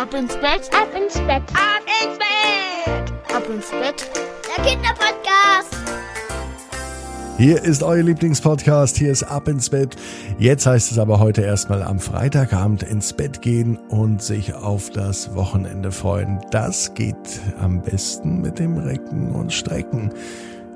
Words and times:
Ab 0.00 0.14
ins 0.14 0.34
Bett, 0.36 0.70
ab 0.72 0.88
ins 0.96 1.12
Bett, 1.12 1.42
ab 1.52 1.82
ins 2.02 2.16
Bett, 2.16 3.36
ab 3.36 3.42
ins 3.54 3.70
Bett. 3.70 4.10
Der 4.48 4.64
Kinderpodcast. 4.64 5.76
Hier 7.36 7.62
ist 7.62 7.82
euer 7.82 8.02
Lieblingspodcast, 8.02 8.96
hier 8.96 9.12
ist 9.12 9.24
Ab 9.24 9.46
ins 9.46 9.68
Bett. 9.68 9.96
Jetzt 10.38 10.64
heißt 10.64 10.90
es 10.90 10.98
aber 10.98 11.18
heute 11.20 11.42
erstmal 11.42 11.82
am 11.82 11.98
Freitagabend 12.00 12.82
ins 12.82 13.12
Bett 13.12 13.42
gehen 13.42 13.76
und 13.90 14.22
sich 14.22 14.54
auf 14.54 14.88
das 14.88 15.34
Wochenende 15.34 15.92
freuen. 15.92 16.40
Das 16.50 16.94
geht 16.94 17.40
am 17.60 17.82
besten 17.82 18.40
mit 18.40 18.58
dem 18.58 18.78
Recken 18.78 19.32
und 19.32 19.52
Strecken. 19.52 20.14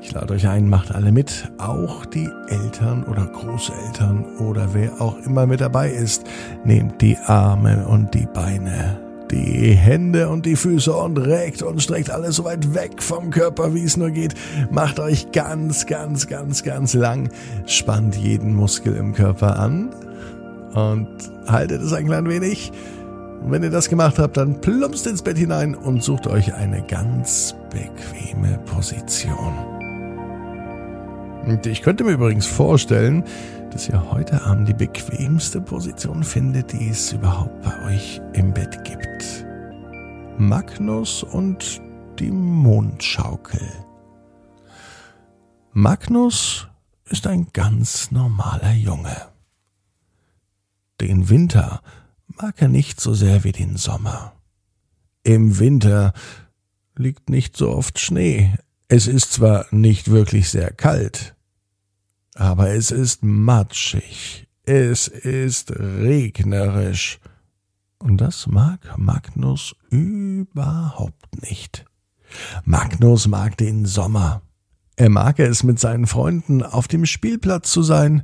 Ich 0.03 0.13
lade 0.13 0.35
euch 0.35 0.47
ein, 0.47 0.69
macht 0.69 0.95
alle 0.95 1.13
mit, 1.13 1.51
auch 1.57 2.05
die 2.05 2.29
Eltern 2.49 3.05
oder 3.05 3.25
Großeltern 3.25 4.37
oder 4.37 4.75
wer 4.75 5.01
auch 5.01 5.17
immer 5.21 5.47
mit 5.47 5.63
dabei 5.63 5.89
ist. 5.89 6.25
Nehmt 6.63 7.01
die 7.01 7.17
Arme 7.17 7.87
und 7.89 8.13
die 8.13 8.27
Beine, 8.27 9.01
die 9.35 9.75
Hände 9.75 10.29
und 10.29 10.47
die 10.47 10.57
Füße 10.57 10.93
und 10.93 11.19
reckt 11.19 11.63
und 11.63 11.83
streckt 11.83 12.11
alles 12.11 12.37
so 12.37 12.45
weit 12.45 12.75
weg 12.75 13.03
vom 13.03 13.31
Körper, 13.31 13.75
wie 13.75 13.83
es 13.85 13.97
nur 13.97 14.11
geht. 14.11 14.35
Macht 14.71 15.01
euch 15.01 15.33
ganz, 15.33 15.87
ganz, 15.87 16.27
ganz, 16.27 16.63
ganz 16.63 16.95
lang. 16.95 17.31
Spannt 17.67 18.17
jeden 18.17 18.55
Muskel 18.55 18.97
im 18.97 19.13
Körper 19.13 19.59
an 19.59 19.91
und 20.75 21.09
haltet 21.47 21.83
es 21.83 21.93
ein 21.93 22.07
klein 22.07 22.29
wenig. 22.29 22.73
Und 23.43 23.51
wenn 23.51 23.63
ihr 23.63 23.71
das 23.71 23.89
gemacht 23.89 24.19
habt, 24.19 24.37
dann 24.37 24.61
plumpst 24.61 25.07
ins 25.07 25.23
Bett 25.23 25.37
hinein 25.37 25.75
und 25.75 26.03
sucht 26.03 26.27
euch 26.27 26.55
eine 26.55 26.83
ganz 26.83 27.55
bequeme 27.71 28.59
Position. 28.67 29.74
Und 31.47 31.67
ich 31.67 31.83
könnte 31.83 32.05
mir 32.05 32.13
übrigens 32.13 32.47
vorstellen, 32.47 33.25
dass 33.71 33.89
ihr 33.89 34.11
heute 34.11 34.43
Abend 34.43 34.69
die 34.69 34.75
bequemste 34.75 35.61
Position 35.61 36.25
findet, 36.25 36.73
die 36.73 36.89
es 36.89 37.13
überhaupt 37.13 37.63
bei 37.63 37.87
euch 37.87 38.21
im 38.33 38.55
Bett 38.55 38.83
gibt. 38.85 39.45
Magnus 40.39 41.23
und 41.23 41.83
die 42.19 42.31
Mondschaukel. 42.31 43.61
Magnus 45.73 46.69
ist 47.11 47.27
ein 47.27 47.49
ganz 47.53 48.11
normaler 48.11 48.73
Junge. 48.73 49.17
Den 51.01 51.29
Winter 51.29 51.83
mag 52.29 52.63
er 52.63 52.69
nicht 52.69 53.01
so 53.01 53.13
sehr 53.13 53.45
wie 53.45 53.53
den 53.53 53.77
Sommer. 53.77 54.33
Im 55.25 55.59
Winter 55.59 56.13
liegt 56.97 57.29
nicht 57.29 57.57
so 57.57 57.71
oft 57.71 57.99
Schnee. 57.99 58.55
Es 58.97 59.09
ist 59.09 59.33
zwar 59.33 59.67
nicht 59.73 60.09
wirklich 60.09 60.51
sehr 60.51 60.71
kalt, 60.71 61.35
aber 62.37 62.71
es 62.71 62.93
ist 62.93 63.25
matschig, 63.25 64.47
es 64.63 65.09
ist 65.09 65.73
regnerisch, 65.73 67.19
und 67.99 68.19
das 68.19 68.47
mag 68.47 68.97
Magnus 68.97 69.75
überhaupt 69.91 71.43
nicht. 71.43 71.85
Magnus 72.65 73.27
mag 73.27 73.57
den 73.57 73.85
Sommer. 73.85 74.43
Er 74.95 75.11
mag 75.11 75.41
es, 75.41 75.65
mit 75.65 75.81
seinen 75.81 76.07
Freunden 76.07 76.63
auf 76.63 76.87
dem 76.87 77.05
Spielplatz 77.05 77.73
zu 77.73 77.83
sein, 77.83 78.23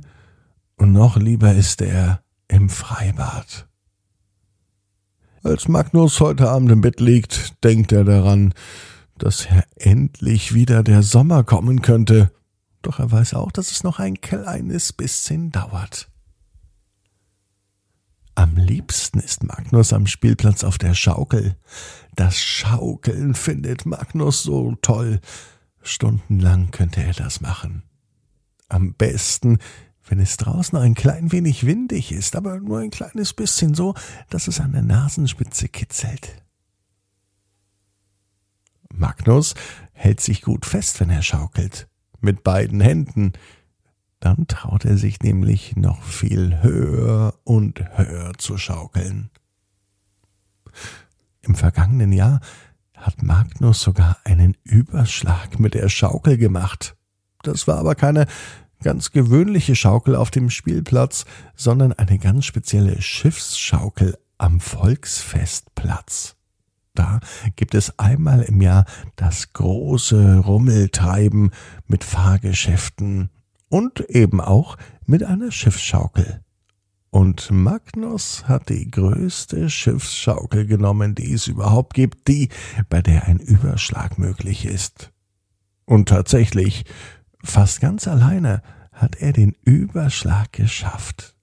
und 0.77 0.93
noch 0.93 1.17
lieber 1.17 1.53
ist 1.53 1.81
er 1.81 2.23
im 2.47 2.69
Freibad. 2.69 3.67
Als 5.43 5.67
Magnus 5.67 6.21
heute 6.21 6.49
Abend 6.49 6.71
im 6.71 6.79
Bett 6.79 7.01
liegt, 7.01 7.61
denkt 7.61 7.91
er 7.91 8.05
daran, 8.05 8.53
dass 9.23 9.45
er 9.45 9.65
endlich 9.75 10.53
wieder 10.53 10.83
der 10.83 11.03
Sommer 11.03 11.43
kommen 11.43 11.81
könnte 11.81 12.31
doch 12.81 12.99
er 12.99 13.11
weiß 13.11 13.35
auch, 13.35 13.51
dass 13.51 13.71
es 13.71 13.83
noch 13.83 13.99
ein 13.99 14.21
kleines 14.21 14.93
bisschen 14.93 15.51
dauert. 15.51 16.09
Am 18.33 18.55
liebsten 18.55 19.19
ist 19.19 19.43
Magnus 19.43 19.93
am 19.93 20.07
Spielplatz 20.07 20.63
auf 20.63 20.77
der 20.77 20.93
Schaukel. 20.93 21.57
Das 22.15 22.39
Schaukeln 22.39 23.35
findet 23.35 23.85
Magnus 23.85 24.41
so 24.41 24.75
toll. 24.81 25.19
Stundenlang 25.83 26.71
könnte 26.71 27.03
er 27.03 27.13
das 27.13 27.41
machen. 27.41 27.83
Am 28.67 28.93
besten, 28.93 29.59
wenn 30.07 30.19
es 30.19 30.37
draußen 30.37 30.77
ein 30.77 30.95
klein 30.95 31.31
wenig 31.31 31.65
windig 31.65 32.11
ist, 32.11 32.35
aber 32.35 32.59
nur 32.59 32.79
ein 32.79 32.89
kleines 32.89 33.33
bisschen 33.33 33.75
so, 33.75 33.93
dass 34.29 34.47
es 34.47 34.59
an 34.59 34.71
der 34.71 34.81
Nasenspitze 34.81 35.67
kitzelt. 35.67 36.41
Magnus 38.93 39.55
hält 39.93 40.19
sich 40.19 40.41
gut 40.41 40.65
fest, 40.65 40.99
wenn 40.99 41.09
er 41.09 41.21
schaukelt 41.21 41.87
mit 42.19 42.43
beiden 42.43 42.81
Händen. 42.81 43.33
Dann 44.19 44.47
traut 44.47 44.85
er 44.85 44.97
sich 44.97 45.19
nämlich 45.21 45.75
noch 45.75 46.03
viel 46.03 46.61
höher 46.61 47.33
und 47.43 47.83
höher 47.97 48.33
zu 48.37 48.57
schaukeln. 48.57 49.31
Im 51.41 51.55
vergangenen 51.55 52.13
Jahr 52.13 52.39
hat 52.95 53.23
Magnus 53.23 53.81
sogar 53.81 54.17
einen 54.23 54.55
Überschlag 54.63 55.59
mit 55.59 55.73
der 55.73 55.89
Schaukel 55.89 56.37
gemacht. 56.37 56.95
Das 57.41 57.67
war 57.67 57.79
aber 57.79 57.95
keine 57.95 58.27
ganz 58.83 59.11
gewöhnliche 59.11 59.75
Schaukel 59.75 60.15
auf 60.15 60.29
dem 60.29 60.49
Spielplatz, 60.49 61.25
sondern 61.55 61.93
eine 61.93 62.19
ganz 62.19 62.45
spezielle 62.45 63.01
Schiffsschaukel 63.01 64.17
am 64.37 64.59
Volksfestplatz. 64.59 66.35
Da 66.93 67.19
gibt 67.55 67.73
es 67.73 67.97
einmal 67.99 68.41
im 68.41 68.61
Jahr 68.61 68.85
das 69.15 69.53
große 69.53 70.39
Rummeltreiben 70.39 71.51
mit 71.87 72.03
Fahrgeschäften 72.03 73.29
und 73.69 74.01
eben 74.09 74.41
auch 74.41 74.77
mit 75.05 75.23
einer 75.23 75.51
Schiffsschaukel. 75.51 76.41
Und 77.09 77.51
Magnus 77.51 78.47
hat 78.47 78.69
die 78.69 78.89
größte 78.89 79.69
Schiffsschaukel 79.69 80.65
genommen, 80.65 81.15
die 81.15 81.33
es 81.33 81.47
überhaupt 81.47 81.93
gibt, 81.93 82.27
die, 82.27 82.49
bei 82.89 83.01
der 83.01 83.25
ein 83.25 83.39
Überschlag 83.39 84.17
möglich 84.17 84.65
ist. 84.65 85.11
Und 85.85 86.07
tatsächlich, 86.07 86.85
fast 87.43 87.81
ganz 87.81 88.07
alleine, 88.07 88.61
hat 88.93 89.17
er 89.17 89.33
den 89.33 89.55
Überschlag 89.63 90.53
geschafft. 90.53 91.35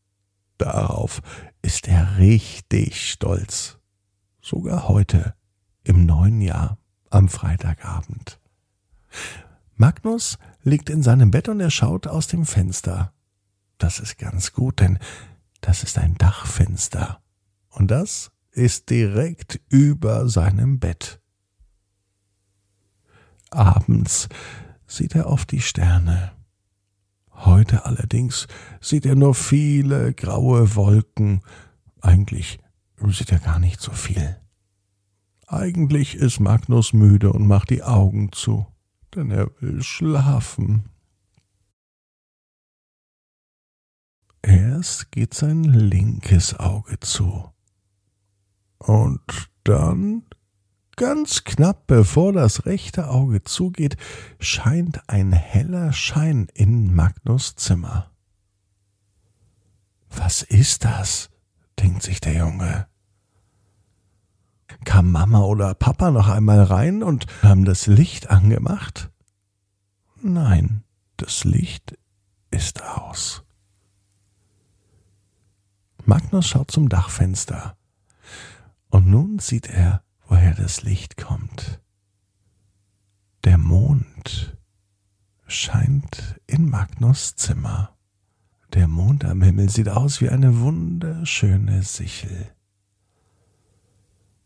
Darauf 0.57 1.21
ist 1.61 1.87
er 1.87 2.19
richtig 2.19 3.11
stolz. 3.11 3.79
Sogar 4.41 4.89
heute 4.89 5.35
im 5.89 6.05
neuen 6.05 6.41
Jahr 6.41 6.79
am 7.11 7.29
Freitagabend. 7.29 8.39
Magnus 9.75 10.39
liegt 10.63 10.91
in 10.91 11.03
seinem 11.03 11.31
Bett 11.31 11.49
und 11.49 11.61
er 11.61 11.71
schaut 11.71 12.07
aus 12.07 12.27
dem 12.27 12.45
Fenster. 12.45 13.13
Das 13.79 13.99
ist 13.99 14.19
ganz 14.19 14.53
gut, 14.53 14.81
denn 14.81 14.99
das 15.61 15.83
ist 15.83 15.99
ein 15.99 16.15
Dachfenster. 16.17 17.23
Und 17.71 17.91
das 17.91 18.31
ist 18.51 18.91
direkt 18.91 19.61
über 19.69 20.29
seinem 20.29 20.79
Bett. 20.79 21.21
Abends 23.51 24.29
sieht 24.87 25.15
er 25.15 25.29
auf 25.29 25.47
die 25.47 25.61
Sterne. 25.63 26.33
Heute 27.33 27.87
allerdings 27.87 28.47
sieht 28.81 29.07
er 29.07 29.15
nur 29.15 29.35
viele 29.35 30.13
graue 30.13 30.75
Wolken. 30.75 31.41
Eigentlich 32.01 32.59
sieht 33.07 33.33
er 33.33 33.39
gar 33.39 33.59
nicht 33.59 33.81
so 33.81 33.93
viel. 33.93 34.37
Eigentlich 35.51 36.15
ist 36.15 36.41
Magnus 36.41 36.93
müde 36.93 37.33
und 37.33 37.47
macht 37.47 37.71
die 37.71 37.83
Augen 37.83 38.33
zu, 38.33 38.67
denn 39.15 39.31
er 39.31 39.51
will 39.63 39.83
schlafen. 39.83 40.91
Erst 44.43 45.11
geht 45.11 45.33
sein 45.33 45.65
linkes 45.65 46.59
Auge 46.59 47.01
zu. 47.01 47.51
Und 48.77 49.23
dann, 49.65 50.27
ganz 50.97 51.45
knapp 51.45 51.87
bevor 51.87 52.35
das 52.35 52.67
rechte 52.67 53.09
Auge 53.09 53.43
zugeht, 53.43 53.97
scheint 54.39 55.09
ein 55.09 55.33
heller 55.33 55.95
Schein 55.95 56.49
in 56.53 56.95
Magnus 56.95 57.57
Zimmer. 57.57 58.11
Was 60.11 60.43
ist 60.43 60.85
das? 60.85 61.31
denkt 61.79 62.03
sich 62.03 62.21
der 62.21 62.35
Junge 62.35 62.88
kam 64.85 65.11
Mama 65.11 65.41
oder 65.41 65.75
Papa 65.75 66.11
noch 66.11 66.29
einmal 66.29 66.63
rein 66.63 67.03
und 67.03 67.27
haben 67.43 67.65
das 67.65 67.87
Licht 67.87 68.31
angemacht? 68.31 69.11
Nein, 70.21 70.83
das 71.17 71.45
Licht 71.45 71.97
ist 72.51 72.83
aus. 72.83 73.45
Magnus 76.05 76.47
schaut 76.47 76.71
zum 76.71 76.89
Dachfenster. 76.89 77.77
Und 78.91 79.07
nun 79.07 79.39
sieht 79.39 79.69
er, 79.69 80.03
woher 80.27 80.55
das 80.55 80.83
Licht 80.83 81.17
kommt. 81.17 81.81
Der 83.45 83.59
Mond 83.59 84.57
scheint 85.47 86.41
in 86.47 86.69
Magnus 86.69 87.37
Zimmer. 87.37 87.97
Der 88.75 88.89
Mond 88.89 89.25
am 89.25 89.43
Himmel 89.43 89.69
sieht 89.71 89.89
aus 89.89 90.21
wie 90.21 90.29
eine 90.29 90.61
wunderschöne 90.61 91.83
Sichel. 91.83 92.53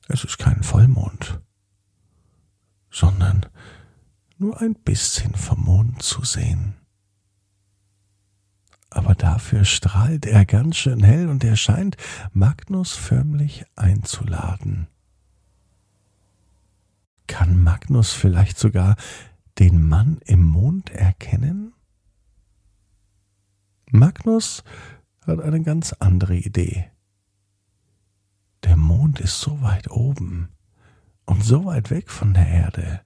Es 0.08 0.24
ist 0.24 0.38
kein 0.38 0.62
Vollmond, 0.62 1.40
sondern 2.90 3.46
nur 4.38 4.60
ein 4.60 4.74
bisschen 4.74 5.34
vom 5.34 5.64
Mond 5.64 6.02
zu 6.02 6.24
sehen. 6.24 6.74
Aber 8.90 9.14
dafür 9.14 9.64
strahlt 9.64 10.26
er 10.26 10.44
ganz 10.44 10.76
schön 10.76 11.02
hell 11.02 11.28
und 11.28 11.42
er 11.44 11.56
scheint 11.56 11.96
Magnus 12.32 12.92
förmlich 12.92 13.64
einzuladen. 13.74 14.88
Kann 17.26 17.62
Magnus 17.62 18.12
vielleicht 18.12 18.58
sogar 18.58 18.96
den 19.58 19.88
Mann 19.88 20.18
im 20.26 20.44
Mond 20.44 20.90
erkennen? 20.90 21.72
Magnus 23.90 24.62
hat 25.26 25.40
eine 25.40 25.62
ganz 25.62 25.94
andere 25.94 26.36
Idee. 26.36 26.91
Der 28.64 28.76
Mond 28.76 29.20
ist 29.20 29.40
so 29.40 29.60
weit 29.62 29.90
oben 29.90 30.48
und 31.24 31.44
so 31.44 31.64
weit 31.64 31.90
weg 31.90 32.10
von 32.10 32.34
der 32.34 32.46
Erde. 32.46 33.00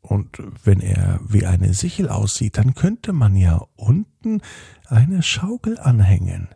Und 0.00 0.38
wenn 0.64 0.80
er 0.80 1.20
wie 1.26 1.46
eine 1.46 1.74
Sichel 1.74 2.08
aussieht, 2.08 2.58
dann 2.58 2.74
könnte 2.74 3.12
man 3.12 3.34
ja 3.34 3.66
unten 3.74 4.40
eine 4.86 5.22
Schaukel 5.22 5.78
anhängen. 5.80 6.48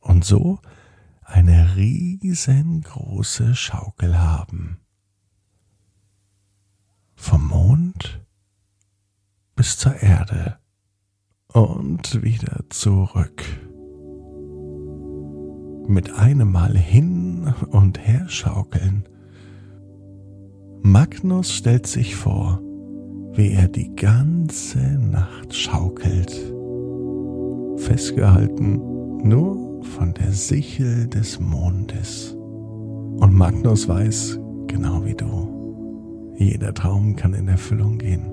Und 0.00 0.24
so 0.24 0.60
eine 1.22 1.76
riesengroße 1.76 3.54
Schaukel 3.54 4.18
haben. 4.18 4.80
Vom 7.14 7.48
Mond 7.48 8.20
bis 9.54 9.78
zur 9.78 9.94
Erde 9.94 10.58
und 11.46 12.22
wieder 12.22 12.64
zurück. 12.68 13.44
Mit 15.86 16.14
einem 16.14 16.52
Mal 16.52 16.76
hin 16.76 17.52
und 17.70 17.98
her 17.98 18.26
schaukeln. 18.28 19.04
Magnus 20.82 21.52
stellt 21.52 21.86
sich 21.86 22.16
vor, 22.16 22.60
wie 23.34 23.52
er 23.52 23.68
die 23.68 23.94
ganze 23.94 24.78
Nacht 24.78 25.54
schaukelt, 25.54 26.32
festgehalten 27.76 28.80
nur 29.22 29.82
von 29.84 30.12
der 30.14 30.32
Sichel 30.32 31.06
des 31.08 31.40
Mondes. 31.40 32.32
Und 32.34 33.34
Magnus 33.34 33.88
weiß, 33.88 34.38
genau 34.66 35.04
wie 35.04 35.14
du, 35.14 36.34
jeder 36.36 36.74
Traum 36.74 37.16
kann 37.16 37.34
in 37.34 37.48
Erfüllung 37.48 37.98
gehen. 37.98 38.24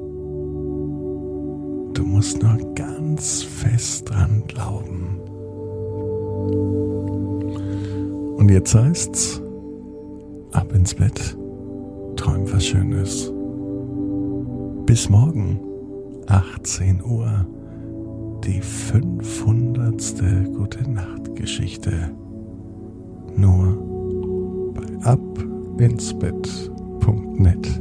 Du 1.94 2.04
musst 2.04 2.42
nur 2.42 2.58
ganz 2.76 3.44
fest 3.44 4.10
dran 4.10 4.44
glauben. 4.48 5.20
Und 8.40 8.50
jetzt 8.50 8.74
heißt's, 8.74 9.40
ab 10.54 10.74
ins 10.74 10.96
Bett, 10.96 11.38
träum 12.16 12.50
was 12.50 12.66
Schönes. 12.66 13.30
Bis 14.86 15.10
morgen, 15.10 15.60
18 16.28 17.04
Uhr, 17.04 17.46
die 18.46 18.62
500. 18.62 19.92
Gute 20.56 20.90
Nacht 20.90 21.36
Geschichte. 21.36 21.92
Nur 23.36 24.74
bei 24.74 24.88
abinsbett.net. 25.06 27.79